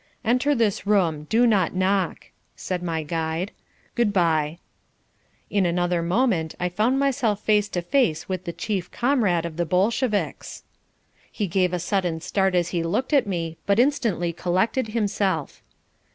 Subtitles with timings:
[0.25, 1.25] "Enter this room.
[1.25, 3.51] Do not knock," said my guide.
[3.93, 4.57] "Good bye."
[5.51, 9.65] In another moment I found myself face to face with the chief comrade of the
[9.67, 10.63] Bolsheviks.
[11.31, 15.61] He gave a sudden start as he looked at me, but instantly collected himself.